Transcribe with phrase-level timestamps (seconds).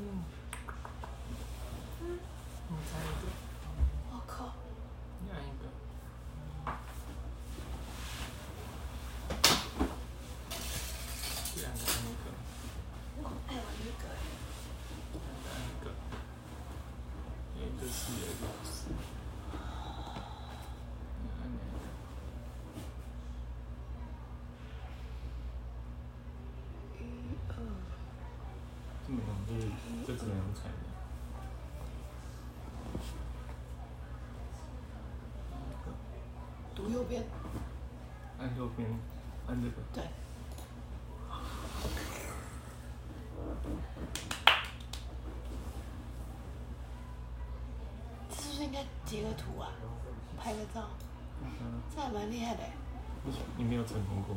[0.00, 0.02] 嗯，
[2.00, 3.26] 你猜一个，
[4.12, 4.54] 我靠，
[5.24, 5.62] 你按一个。
[11.52, 12.30] 这两个按一个，
[13.22, 14.14] 我爱玩那个欸。
[15.12, 15.84] 这两个按一个。
[17.56, 18.70] 一个是一个不是。
[21.18, 21.76] 你按哪个？
[27.00, 27.02] 一
[27.48, 27.50] 二，
[29.04, 29.28] 这么难
[30.06, 30.74] 就只能用猜的。
[36.74, 37.24] 读右边。
[38.38, 38.88] 按右边，
[39.46, 39.76] 按这个。
[39.92, 40.04] 对。
[48.30, 49.72] 这是不是应该截个图啊？
[50.40, 50.88] 拍个照，
[51.42, 52.62] 嗯，这还蛮厉害的
[53.56, 54.36] 你没有成功过？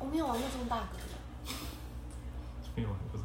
[0.00, 1.52] 我没有玩过这么大格的，
[2.74, 3.20] 没有玩过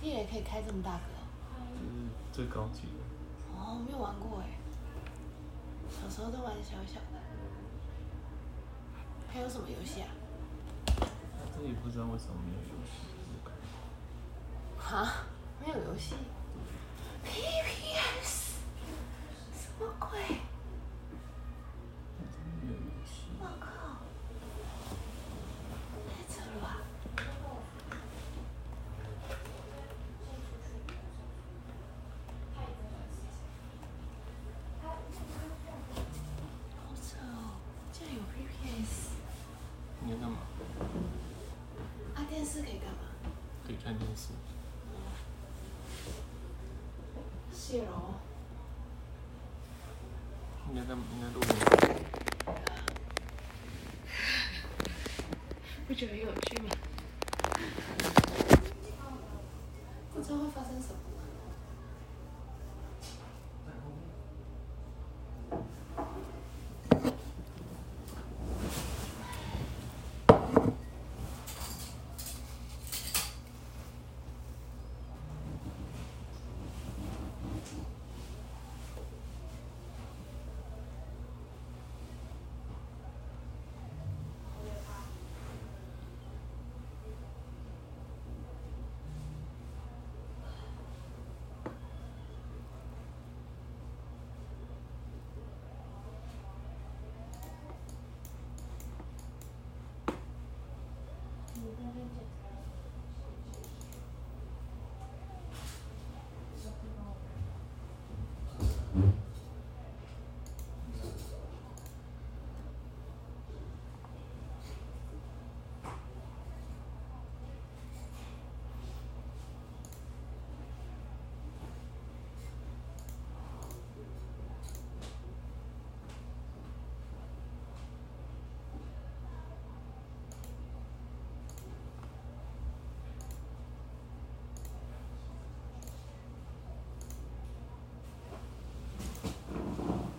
[0.00, 1.60] 地雷可以开这么大格哦。
[1.74, 2.98] 这是最高级的。
[3.56, 4.58] 哦，没有玩过哎，
[5.90, 7.20] 小时候都玩小小的。
[9.32, 10.08] 还有什么游戏啊？
[11.54, 12.92] 这也不知道为什么没有游戏。
[13.30, 13.52] 这个
[14.78, 15.24] 哈？
[15.60, 16.14] 没有游戏
[17.24, 18.54] ？PPS？
[19.54, 20.18] 什么鬼？
[22.62, 23.30] 没有游戏。
[23.38, 24.00] 我靠！
[26.08, 26.66] 太扯了吧！
[36.76, 37.60] 好扯哦，
[37.92, 38.92] 竟然有 PPS！
[40.02, 40.38] 你要干嘛？
[42.14, 42.98] 啊，电视可以干嘛？
[43.64, 44.30] 可以看电视。
[47.52, 48.14] 谢喽。
[50.72, 51.04] 你要干嘛？
[51.14, 51.46] 你要录音？
[55.86, 56.70] 不觉得很有趣吗？
[60.12, 60.94] 不知道会发生什么。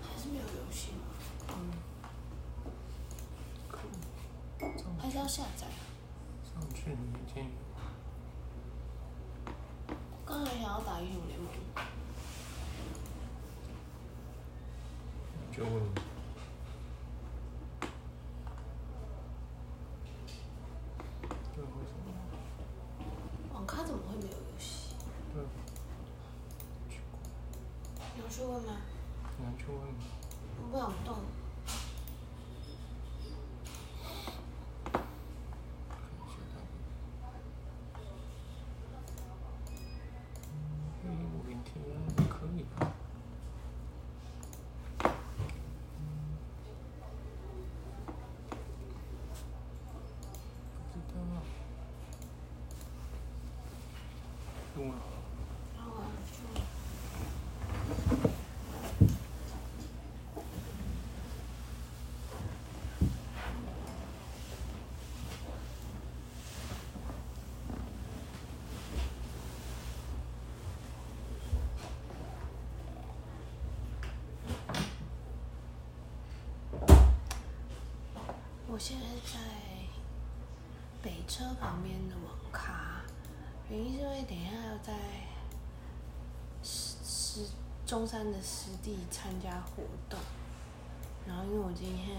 [0.01, 0.99] 还是没有游戏吗？
[4.99, 5.77] 还是要下载啊？
[6.43, 7.51] 上去你每天有。
[10.25, 11.47] 刚才想要打英雄联盟，
[15.55, 15.93] 就问你。
[21.55, 22.07] 对，为什么？
[23.53, 24.95] 网咖怎么会没有游戏？
[25.35, 25.43] 对。
[26.89, 27.19] 去过。
[28.15, 28.81] 你要去问吗？
[29.37, 29.85] 你要去问吗？
[30.63, 31.15] 我不想动。
[36.23, 36.61] 看一下他的。
[41.03, 41.71] 嗯，我明天
[42.29, 42.75] 可以吧？
[50.93, 51.19] 不知道。
[54.81, 55.11] 我。
[78.83, 79.37] 现在在
[81.03, 82.40] 北车旁边的网，
[83.71, 84.93] 原因是因为等一下要在
[86.61, 87.49] 实实
[87.85, 90.19] 中山的实地参加活动，
[91.25, 92.17] 然后因为我今天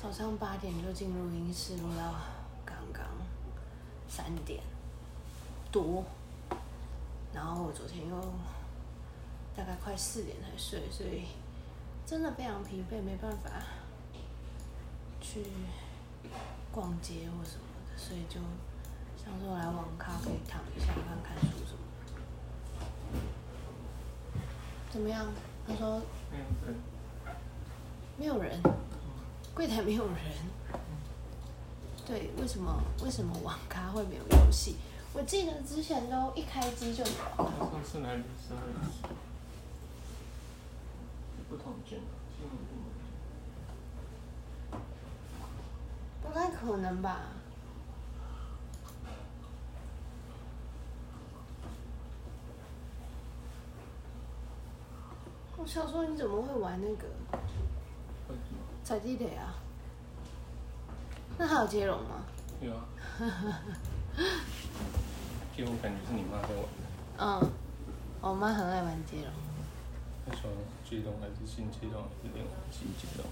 [0.00, 2.14] 早上八点就进录音室，录到
[2.64, 3.04] 刚刚
[4.08, 4.62] 三点
[5.70, 6.02] 多，
[7.34, 8.16] 然后我昨天又
[9.54, 11.24] 大概快四点才睡，所以
[12.06, 13.50] 真的非常疲惫，没办法
[15.20, 15.44] 去
[16.72, 18.40] 逛街或什么的，所以就
[19.24, 21.78] 想说来网咖可以躺一下，看看书什么。
[24.90, 25.26] 怎么样？
[25.66, 26.00] 他说
[28.18, 28.60] 没有人，
[29.54, 30.16] 柜台没有人。
[32.06, 34.76] 对，为什么为什么网咖会没有游戏？
[35.14, 37.10] 我记得之前都一开机就有。
[37.82, 37.98] 是，
[41.48, 41.98] 不同间。
[46.22, 47.20] 不太可能吧？
[55.64, 57.06] 我想说，你怎么会玩那个？
[58.84, 59.54] 踩地雷啊？
[61.38, 62.22] 那还有接龙吗？
[62.60, 62.84] 有啊。
[65.56, 66.68] 接龙感觉是你妈在玩的。
[67.16, 67.50] 嗯，
[68.20, 69.32] 我妈很爱玩接龙。
[70.26, 70.50] 那时候
[70.86, 73.24] 接龙还是新接龙还是另外新接龙？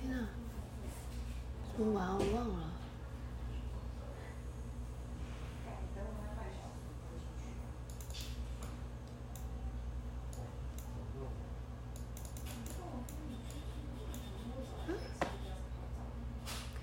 [0.00, 0.28] 天啊！
[1.76, 2.08] 怎么玩？
[2.18, 2.70] 我忘了。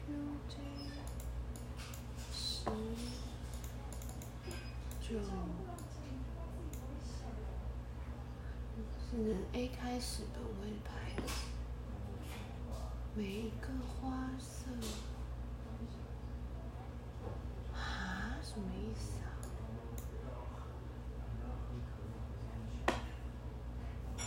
[0.07, 0.55] QJ
[5.01, 5.21] 十九
[8.99, 10.91] 是 A 开始的尾牌。
[13.15, 14.65] 每一个花色
[17.73, 19.31] 啊，什么意思啊？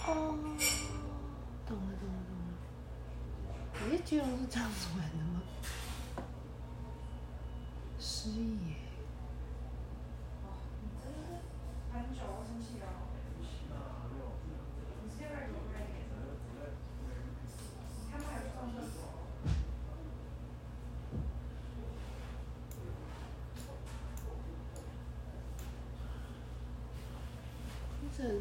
[0.07, 0.09] 哦，
[1.67, 2.57] 懂了懂了懂了。
[3.91, 5.25] 你接龙是这样子玩的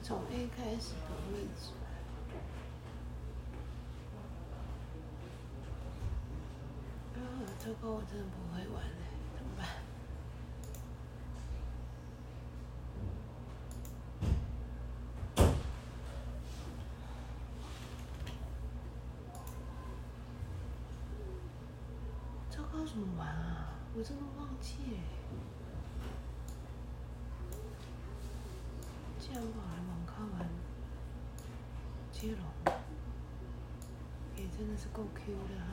[0.01, 1.71] 从 A 开始的位置。
[7.15, 7.19] 啊，
[7.59, 8.91] 这个我真的不会玩嘞，
[9.35, 9.59] 怎么办？
[22.49, 23.73] 这个怎么玩啊？
[23.95, 24.99] 我真的忘记耶。
[29.19, 29.76] 既然跑来网咖玩
[32.19, 32.73] 接龙，
[34.35, 35.67] 也真的是够 Q 的哈。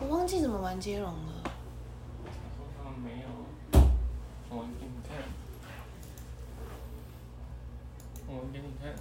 [0.00, 1.42] 我忘记怎么玩接龙了。
[1.44, 3.28] 说他们没有，
[4.48, 5.10] 我给你看，
[8.28, 8.96] 我给你看，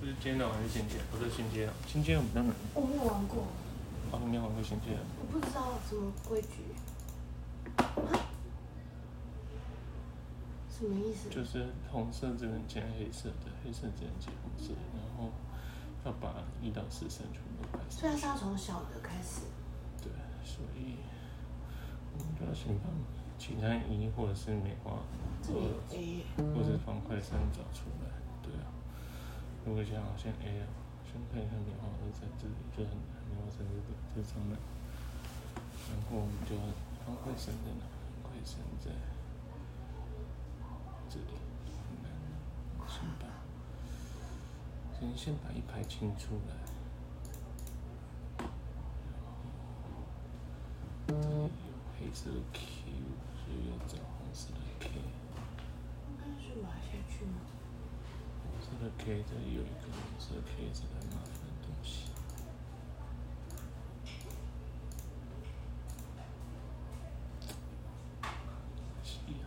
[0.00, 0.96] 这是接龙还是新接？
[1.12, 2.52] 不是新接龙，新接龙比较难。
[2.74, 3.46] 我没有玩过，
[4.10, 4.98] 哦，你没有玩过新接龙？
[5.20, 6.48] 我不知道什么规矩。
[10.82, 11.30] 什么意思？
[11.30, 15.30] 就是红色这边剪黑色的，黑色这边剪红色，然后
[16.04, 18.16] 要把一到四声全部排所以。
[18.18, 19.46] 是要从小的开始。
[20.02, 20.10] 对，
[20.42, 20.98] 所以
[22.18, 22.90] 我们就要先把
[23.38, 24.98] 其他一或者是梅花
[25.40, 28.10] 这里 A，或者方块三找出来。
[28.42, 28.66] 对啊，
[29.64, 30.66] 如果想要先 A 啊，
[31.06, 34.58] 先看一下梅花二在这里就很难，梅花三这个这张呢，
[35.86, 36.62] 然后我们就要
[37.06, 37.86] 方块三在哪？
[38.22, 38.90] 方块三在
[41.12, 41.26] 这里，
[41.68, 42.08] 很难。
[42.88, 43.26] 先把
[44.98, 46.54] 先先把一排清出来。
[51.08, 52.60] 这里有黑色的 Q，
[53.36, 54.88] 所以要找红色的 K。
[56.08, 57.42] 应该是滑下去吗？
[58.42, 62.08] 红色的 K 这里有一个红色的 K，这个很麻烦的东西。
[69.04, 69.44] 是呀，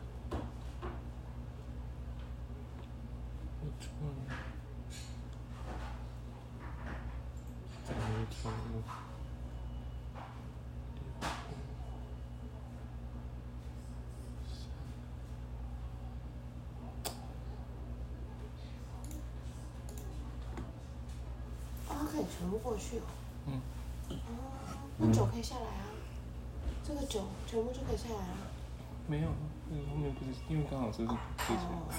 [3.61, 4.13] 我错了，
[7.83, 7.99] 再没
[8.29, 8.83] 错误。
[22.27, 23.03] 全部过去哦。
[23.47, 23.61] 嗯。
[24.09, 24.15] 哦，
[24.97, 25.89] 那酒可以下来啊，
[26.83, 28.37] 这个酒全部就可以下来了。
[29.07, 29.29] 没有，
[29.69, 31.65] 那个后面不是因为刚好这是这层。
[31.73, 31.89] 哦。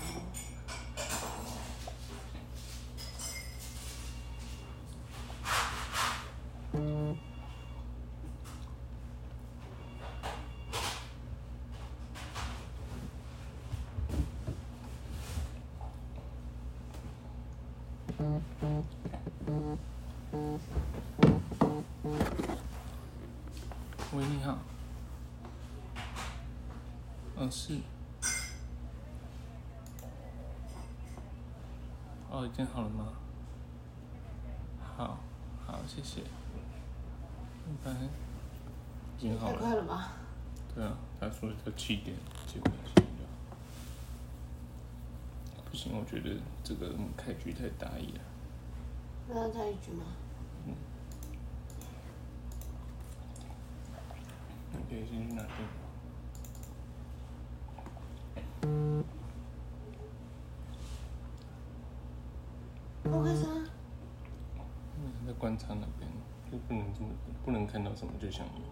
[41.76, 43.06] 七点结果七点
[45.70, 48.20] 不行，我觉得这个开局太大意了。
[49.28, 50.04] 那要再一局吗？
[50.66, 50.74] 嗯。
[54.72, 55.84] 你可以先去拿电脑。
[63.02, 63.64] 不开声。
[65.26, 66.08] 在观察那边，
[66.50, 67.08] 就不能这么，
[67.44, 68.62] 不能看到什么就想移。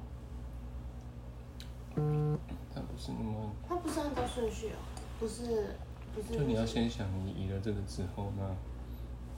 [2.94, 3.50] 他不是那么。
[3.68, 4.78] 它不是按照顺序哦，
[5.18, 5.74] 不是，
[6.14, 6.38] 不是。
[6.38, 8.44] 就你要先想你移了这个之后，那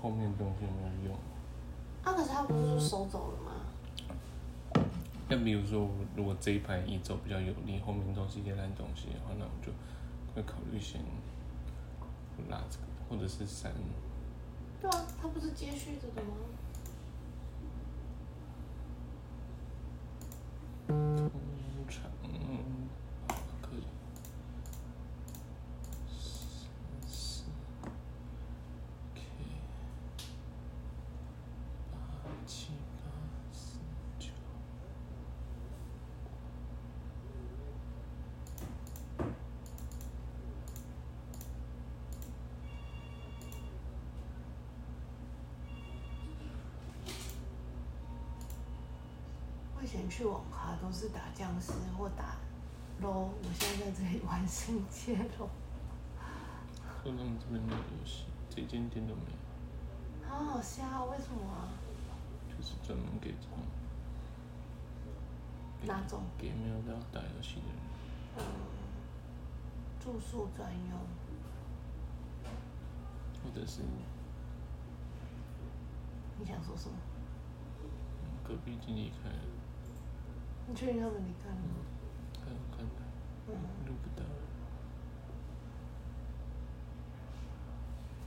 [0.03, 1.17] 后面东西有没有用？
[2.05, 3.53] 啊，可是他不是说收走了吗？
[5.29, 9.73] 那比如说，如果这一排移走比较有利，后面都是一些烂东西的话，那我就
[10.35, 11.01] 会考虑先
[12.49, 13.73] 拉这个，或者是删。
[14.81, 16.35] 对啊，它不是接续着的吗？
[20.87, 21.31] 通
[21.89, 22.03] 常
[23.61, 23.83] 可以。
[26.07, 26.21] 三
[27.09, 27.45] 四
[29.15, 29.21] ，K，
[31.91, 31.99] 八
[32.47, 33.03] 七八
[33.53, 33.79] 四
[34.19, 34.31] 九。
[49.75, 52.35] 我以前去网咖都是打僵尸或打
[53.01, 55.49] LO，我现在在这里玩星界喽。
[57.05, 60.29] 说他们这边没有游戏，这间店都没有。
[60.29, 61.69] 好好笑，为什么啊？
[62.51, 63.59] 就是专门给这种。
[65.87, 66.25] 哪种？
[66.37, 67.79] 给没有要打游戏的人。
[68.39, 68.43] 嗯。
[70.01, 70.99] 住宿专用。
[73.45, 73.83] 或者是。
[76.41, 76.97] 你想说什么？
[78.43, 79.56] 隔壁已经理开了。
[80.69, 81.63] 你确定他们离开了吗？
[82.35, 82.45] 看
[82.77, 83.07] 看看，
[83.47, 83.51] 嗯。
[83.87, 84.27] 录不到。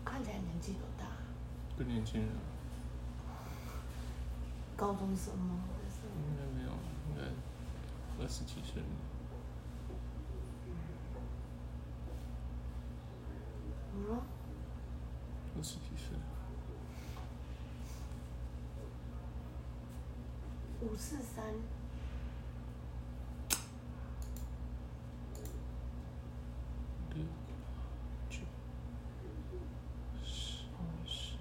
[0.06, 1.06] 看起来年纪多大？
[1.78, 2.30] 不年轻人。
[4.78, 5.60] 高中生吗？
[6.02, 6.72] 应该没有，
[7.10, 7.22] 应该
[8.24, 8.82] 二十几岁。
[13.94, 14.22] 嗯？
[15.58, 16.18] 二十几岁。
[20.82, 21.44] 五四三。
[27.14, 27.26] 六
[28.30, 28.40] 九
[30.24, 30.64] 十
[31.06, 31.36] 十。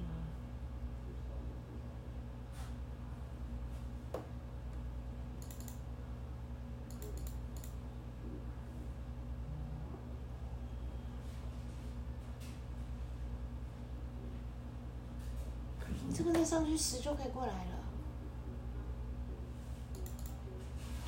[16.07, 17.79] 你这个再上去十就可以过来了。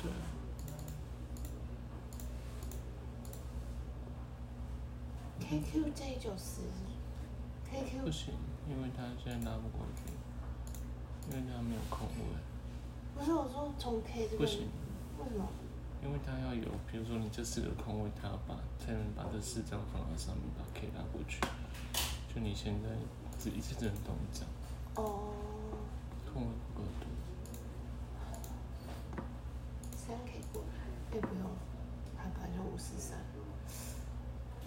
[0.01, 0.09] 对。
[5.45, 6.61] KQJ 九十
[7.69, 8.05] ，KQ。
[8.05, 8.33] 不行，
[8.69, 10.13] 因为他现在拉不过去，
[11.29, 12.39] 因为他没有空位。
[13.13, 14.39] 不是我说从 K 这边。
[14.39, 14.69] 不行。
[15.19, 15.45] 为什么？
[16.01, 21.41] 因为他要有，比如说你这四个空位，他要把才能把这四张放到上面，把 K 拉过去。
[22.33, 22.87] 就你现在
[23.37, 24.47] 只一次只能动一张。
[24.95, 25.33] 哦。
[26.33, 27.03] 空位不够多。
[29.95, 30.67] 三 K 过来，
[31.13, 31.43] 也不用，
[32.17, 33.17] 他本来就五四三。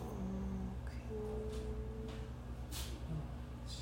[0.01, 0.03] 嗯
[0.87, 0.91] ，Q。
[3.67, 3.73] 七。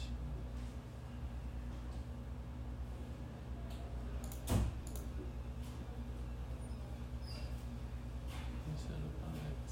[8.64, 9.70] 黑色的八来着。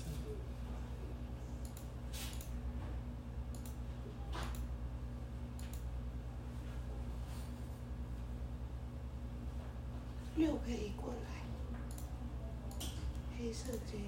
[10.41, 11.43] 六可以过来，
[13.37, 13.99] 黑色 J，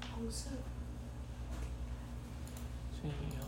[0.00, 0.48] 红色，
[3.02, 3.46] 这样。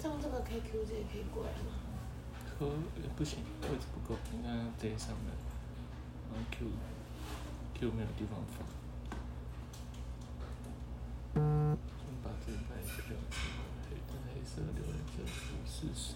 [0.00, 1.72] 六这也可以过来吗？
[2.56, 5.26] 可呃不行，位置不够，你看这上面，
[6.32, 6.68] 然后 Q
[7.74, 8.81] Q 没有地方放。
[15.82, 16.14] 五四三。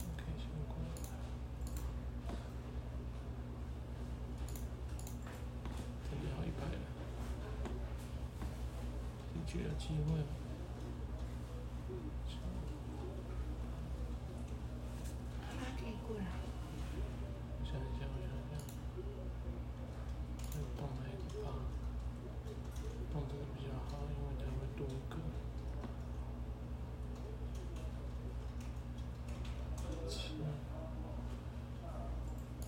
[0.00, 0.88] OK，先过来。
[6.04, 6.76] 这里好一排了，
[9.34, 10.22] 这就有机会了。
[15.50, 16.24] 他可以过来。
[17.60, 18.56] 我想一下，我想一下，
[20.50, 21.46] 这个动哪一个吧？
[23.12, 25.18] 动这个比较好，因为它会多一个。
[30.08, 30.38] 七，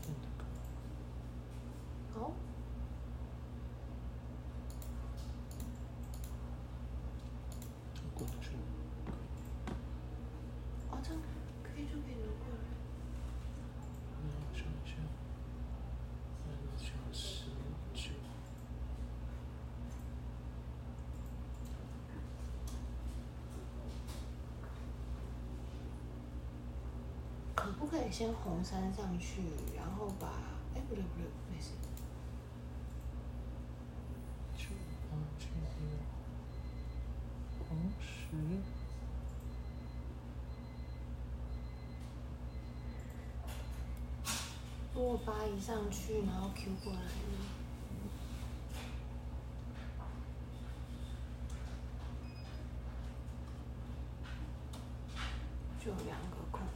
[0.02, 0.44] 动这个，
[2.12, 2.32] 好，
[7.94, 8.44] 这个过去。
[10.90, 11.16] 哦，这样
[11.62, 12.54] 可以就可以挪过来。
[14.20, 14.92] 那我想一下，
[16.44, 17.46] 那就十
[17.94, 18.12] 九。
[27.70, 29.42] 可不可以先红山上去，
[29.76, 30.26] 然后把……
[30.74, 31.70] 哎，不对不对，没事。
[34.58, 34.66] 九
[35.08, 35.46] 八七
[35.78, 35.96] 六，
[37.68, 38.36] 红十，
[44.94, 47.06] 如果八一上去，然后 Q 过来呢？
[55.82, 56.68] 就有两个空位。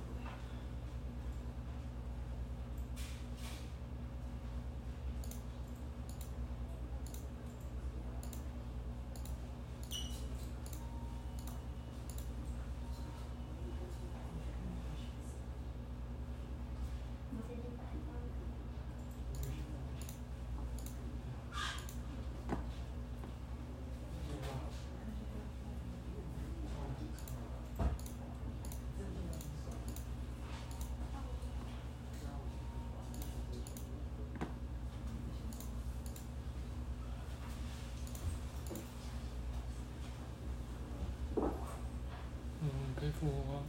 [42.66, 43.62] 嗯，佩服我吗？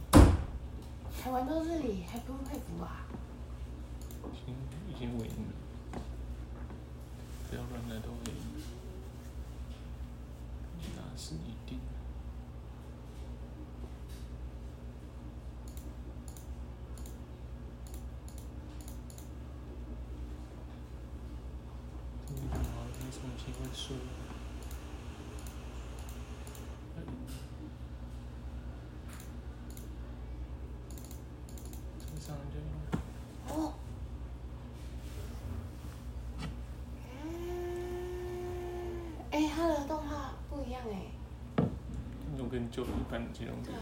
[1.22, 3.06] 台湾到这里还不用佩服啊？
[4.32, 4.54] 已经
[4.88, 5.32] 已经稳了，
[7.48, 8.34] 不要乱来都会赢，
[10.96, 11.80] 那是一定的。
[22.26, 23.94] 今天好像没什么机会输。
[31.98, 32.45] 这上就有了。
[33.48, 33.72] 哦。
[39.30, 41.12] 哎，它的动画不一样哎。
[42.32, 43.78] 那种跟旧一般的这种比对，啊。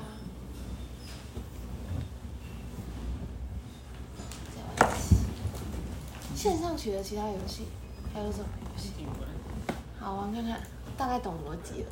[6.35, 7.65] 线上学的其他游戏
[8.13, 8.91] 还有什么游戏？
[9.99, 10.61] 好玩看看，
[10.99, 11.89] 大概懂逻辑了。